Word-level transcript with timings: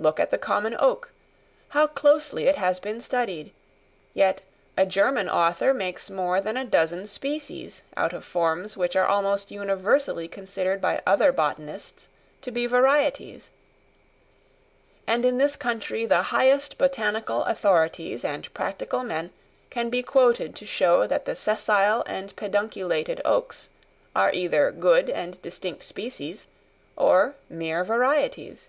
Look 0.00 0.20
at 0.20 0.30
the 0.30 0.38
common 0.38 0.76
oak, 0.78 1.10
how 1.70 1.88
closely 1.88 2.46
it 2.46 2.54
has 2.54 2.78
been 2.78 3.00
studied; 3.00 3.52
yet 4.14 4.42
a 4.76 4.86
German 4.86 5.28
author 5.28 5.74
makes 5.74 6.08
more 6.08 6.40
than 6.40 6.56
a 6.56 6.64
dozen 6.64 7.04
species 7.08 7.82
out 7.96 8.12
of 8.12 8.24
forms, 8.24 8.76
which 8.76 8.94
are 8.94 9.08
almost 9.08 9.50
universally 9.50 10.28
considered 10.28 10.80
by 10.80 11.02
other 11.04 11.32
botanists 11.32 12.06
to 12.42 12.52
be 12.52 12.64
varieties; 12.68 13.50
and 15.04 15.24
in 15.24 15.38
this 15.38 15.56
country 15.56 16.06
the 16.06 16.22
highest 16.30 16.78
botanical 16.78 17.42
authorities 17.42 18.24
and 18.24 18.54
practical 18.54 19.02
men 19.02 19.30
can 19.68 19.90
be 19.90 20.04
quoted 20.04 20.54
to 20.54 20.64
show 20.64 21.08
that 21.08 21.24
the 21.24 21.34
sessile 21.34 22.04
and 22.06 22.36
pedunculated 22.36 23.20
oaks 23.24 23.68
are 24.14 24.32
either 24.32 24.70
good 24.70 25.10
and 25.10 25.42
distinct 25.42 25.82
species 25.82 26.46
or 26.96 27.34
mere 27.50 27.82
varieties. 27.82 28.66